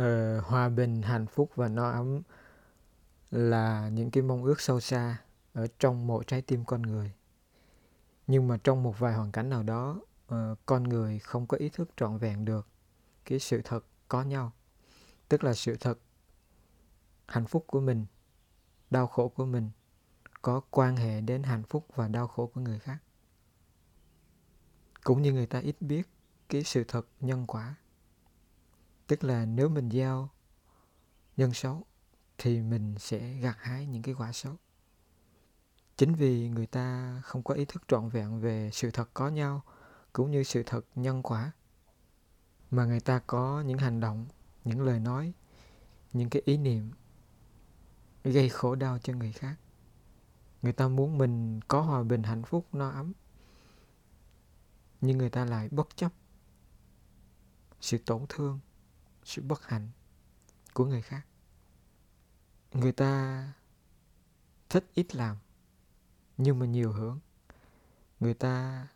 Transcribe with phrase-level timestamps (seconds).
[0.00, 2.22] uh, hòa bình hạnh phúc và no ấm
[3.30, 5.16] là những cái mong ước sâu xa
[5.52, 7.12] ở trong mỗi trái tim con người.
[8.26, 10.00] Nhưng mà trong một vài hoàn cảnh nào đó
[10.34, 12.66] uh, con người không có ý thức trọn vẹn được
[13.24, 14.52] cái sự thật có nhau
[15.28, 15.98] tức là sự thật
[17.26, 18.06] hạnh phúc của mình
[18.90, 19.70] đau khổ của mình
[20.42, 22.96] có quan hệ đến hạnh phúc và đau khổ của người khác.
[25.04, 26.08] Cũng như người ta ít biết
[26.48, 27.74] cái sự thật nhân quả
[29.10, 30.28] tức là nếu mình gieo
[31.36, 31.84] nhân xấu
[32.38, 34.56] thì mình sẽ gặt hái những cái quả xấu.
[35.96, 39.62] Chính vì người ta không có ý thức trọn vẹn về sự thật có nhau
[40.12, 41.52] cũng như sự thật nhân quả,
[42.70, 44.26] mà người ta có những hành động,
[44.64, 45.32] những lời nói,
[46.12, 46.90] những cái ý niệm
[48.24, 49.56] gây khổ đau cho người khác.
[50.62, 53.12] Người ta muốn mình có hòa bình, hạnh phúc, no ấm,
[55.00, 56.12] nhưng người ta lại bất chấp
[57.80, 58.60] sự tổn thương
[59.30, 59.88] sự bất hạnh
[60.74, 61.26] của người khác.
[62.72, 63.44] Người ta
[64.68, 65.36] thích ít làm,
[66.36, 67.20] nhưng mà nhiều hưởng.
[68.20, 68.86] Người ta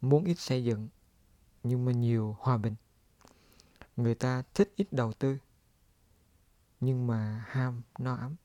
[0.00, 0.88] muốn ít xây dựng,
[1.62, 2.74] nhưng mà nhiều hòa bình.
[3.96, 5.38] Người ta thích ít đầu tư,
[6.80, 8.36] nhưng mà ham no ấm.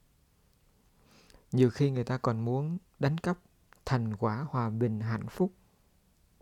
[1.51, 3.37] Nhiều khi người ta còn muốn đánh cắp
[3.85, 5.53] thành quả hòa bình hạnh phúc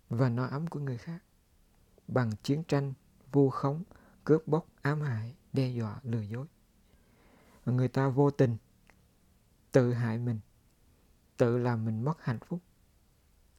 [0.09, 1.19] và no ấm của người khác
[2.07, 2.93] bằng chiến tranh,
[3.31, 3.83] vu khống
[4.29, 6.45] cướp bóc, ám hại, đe dọa, lừa dối.
[7.65, 8.57] Người ta vô tình
[9.71, 10.39] tự hại mình,
[11.37, 12.59] tự làm mình mất hạnh phúc,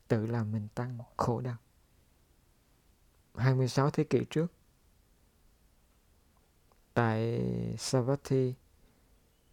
[0.09, 1.57] tự làm mình tăng khổ đau.
[3.35, 4.53] 26 thế kỷ trước,
[6.95, 7.43] tại
[7.79, 8.55] Savatthi,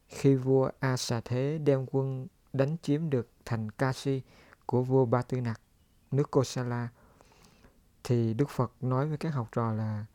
[0.08, 0.96] khi vua A
[1.26, 4.22] Thế đem quân đánh chiếm được thành Kashi
[4.66, 5.62] của vua Ba Tư Nặc,
[6.12, 6.90] nước Kosala,
[8.04, 10.06] thì Đức Phật nói với các học trò là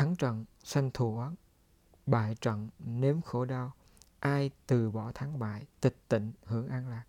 [0.00, 1.34] thắng trận sanh thù oán
[2.06, 3.72] bại trận nếm khổ đau.
[4.20, 7.04] Ai từ bỏ thắng bại tịch tịnh hưởng an lạc.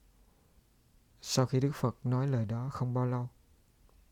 [1.22, 3.30] Sau khi đức phật nói lời đó không bao lâu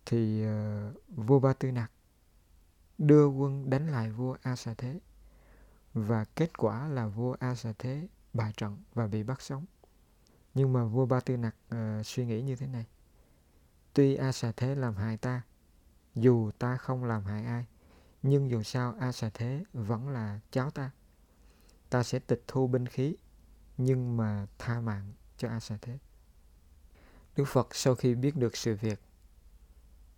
[0.06, 1.91] thì uh, vua ba tư nặc
[2.97, 5.00] đưa quân đánh lại vua a xà thế.
[5.94, 9.66] Và kết quả là vua a xà thế bại trận và bị bắt sống.
[10.53, 12.85] Nhưng mà vua ba tư nặc uh, suy nghĩ như thế này.
[13.94, 15.41] Tuy a xà thế làm hại ta
[16.16, 17.66] dù ta không làm hại ai
[18.24, 20.91] nhưng dù sao A Xà Thế vẫn là cháu ta.
[21.90, 23.16] Ta sẽ tịch thu binh khí,
[23.78, 25.97] nhưng mà tha mạng cho A Xà Thế.
[27.35, 29.02] Đức Phật sau khi biết được sự việc,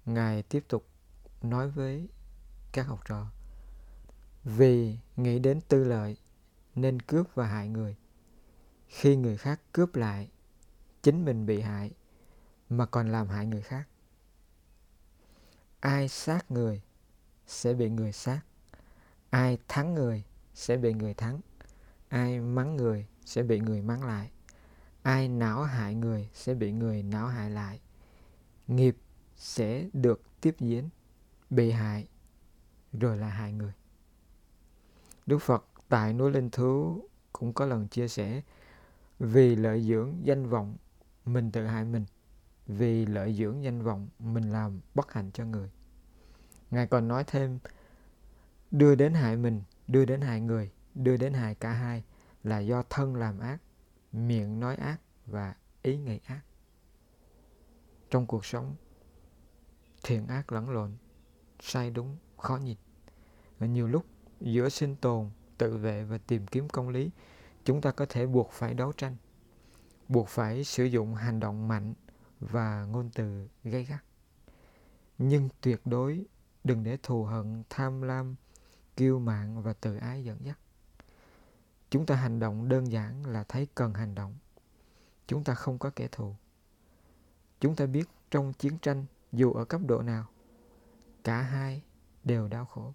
[0.06, 0.88] Ngài tiếp tục
[1.42, 2.08] nói với
[2.72, 3.28] các học trò
[4.44, 6.18] vì nghĩ đến tư lợi
[6.76, 7.96] nên cướp và hại người
[8.88, 10.30] khi người khác cướp lại
[11.04, 11.92] chính mình bị hại
[12.70, 13.88] mà còn làm hại người khác
[15.80, 16.82] ai sát người
[17.52, 18.42] sẽ bị người sát.
[19.30, 20.24] Ai thắng người
[20.54, 21.40] sẽ bị người thắng.
[22.08, 24.32] Ai mắng người sẽ bị người mắng lại.
[25.02, 27.82] Ai não hại người sẽ bị người não hại lại.
[28.68, 28.98] Nghiệp
[29.36, 30.90] sẽ được tiếp diễn,
[31.50, 32.08] bị hại
[32.94, 33.74] rồi là hại người.
[35.26, 37.04] Đức phật tại núi linh thú
[37.34, 38.42] cũng có lần chia sẻ,
[39.20, 40.78] vì lợi dưỡng danh vọng,
[41.26, 42.06] mình tự hại mình.
[42.68, 45.70] Vì lợi dưỡng danh vọng, mình làm bất hạnh cho người.
[46.72, 47.60] Ngài còn nói thêm
[48.72, 52.04] đưa đến hại mình, đưa đến hại người, đưa đến hại cả hai
[52.44, 53.58] là do thân làm ác,
[54.12, 56.42] miệng nói ác và ý nghĩ ác.
[58.10, 58.76] Trong cuộc sống,
[60.04, 60.92] thiện ác lẫn lộn,
[61.60, 62.78] sai đúng, khó nhìn.
[63.60, 64.06] Và nhiều lúc
[64.40, 67.12] giữa sinh tồn, tự vệ và tìm kiếm công lý,
[67.64, 69.16] chúng ta có thể buộc phải đấu tranh,
[70.08, 71.94] buộc phải sử dụng hành động mạnh
[72.40, 74.04] và ngôn từ gây gắt.
[75.18, 76.26] Nhưng tuyệt đối
[76.64, 78.36] đừng để thù hận, tham lam,
[78.96, 80.60] kiêu mạn và tự ái dẫn dắt.
[81.90, 84.36] Chúng ta hành động đơn giản là thấy cần hành động.
[85.28, 86.36] Chúng ta không có kẻ thù.
[87.60, 90.26] Chúng ta biết trong chiến tranh, dù ở cấp độ nào,
[91.24, 91.84] cả hai
[92.24, 92.94] đều đau khổ.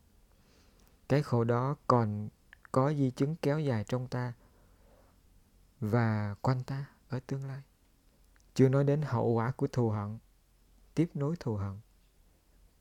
[1.08, 2.28] Cái khổ đó còn
[2.72, 4.32] có di chứng kéo dài trong ta
[5.80, 7.62] và quanh ta ở tương lai.
[8.54, 10.18] Chưa nói đến hậu quả của thù hận,
[10.94, 11.80] tiếp nối thù hận.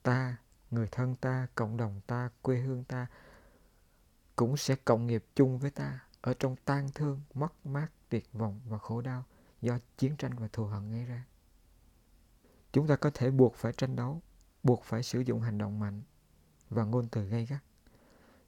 [0.04, 0.38] Ta
[0.76, 3.08] người thân ta, cộng đồng ta, quê hương ta
[4.36, 8.60] cũng sẽ cộng nghiệp chung với ta ở trong tang thương, mất mát, tuyệt vọng
[8.68, 9.24] và khổ đau
[9.62, 11.26] do chiến tranh và thù hận gây ra.
[12.72, 14.22] Chúng ta có thể buộc phải tranh đấu,
[14.64, 16.02] buộc phải sử dụng hành động mạnh
[16.70, 17.64] và ngôn từ gay gắt.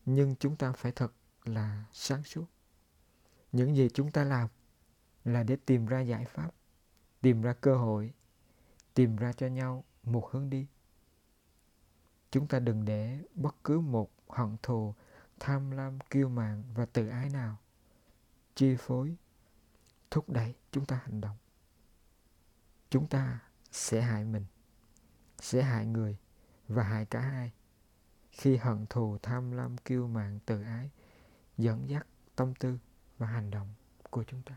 [0.06, 1.14] Nhưng chúng ta phải thật
[1.46, 2.46] là sáng suốt.
[3.52, 4.48] Những gì chúng ta làm
[5.26, 6.52] là để tìm ra giải pháp,
[7.22, 8.14] tìm ra cơ hội,
[8.94, 10.68] tìm ra cho nhau một hướng đi
[12.32, 14.94] chúng ta đừng để bất cứ một hận thù,
[15.40, 17.58] tham lam, kiêu mạn và tự ái nào
[18.56, 19.16] chi phối,
[20.12, 21.38] thúc đẩy chúng ta hành động.
[22.90, 23.40] Chúng ta
[23.72, 24.46] sẽ hại mình,
[25.40, 26.18] sẽ hại người
[26.68, 27.52] và hại cả hai.
[28.32, 30.90] Khi hận thù, tham lam, kiêu mạn, tự ái
[31.58, 32.78] dẫn dắt tâm tư
[33.18, 33.74] và hành động
[34.10, 34.56] của chúng ta.